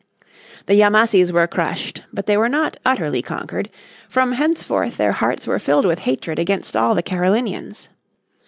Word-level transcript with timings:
The 0.65 0.73
Yamassees 0.73 1.31
were 1.31 1.45
crushed, 1.45 2.01
but 2.11 2.25
they 2.25 2.35
were 2.35 2.49
not 2.49 2.75
utterly 2.83 3.21
conquered, 3.21 3.69
from 4.09 4.31
henceforth 4.31 4.97
their 4.97 5.11
hearts 5.11 5.45
were 5.45 5.59
filled 5.59 5.85
with 5.85 5.99
hatred 5.99 6.39
against 6.39 6.75
all 6.75 6.95
the 6.95 7.03
Carolinians. 7.03 7.89